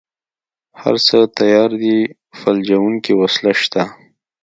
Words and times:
هره 0.81 0.99
څه 1.07 1.17
تيار 1.37 1.69
دي 1.81 1.97
فلجوونکې 2.39 3.13
وسله 3.21 3.51
شته. 3.61 3.81